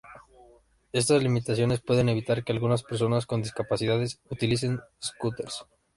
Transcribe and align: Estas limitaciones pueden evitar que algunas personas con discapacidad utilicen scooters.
Estas 0.93 1.21
limitaciones 1.21 1.79
pueden 1.81 2.09
evitar 2.09 2.43
que 2.43 2.51
algunas 2.51 2.81
personas 2.81 3.27
con 3.27 3.43
discapacidad 3.43 4.01
utilicen 4.31 4.79
scooters. 4.99 5.67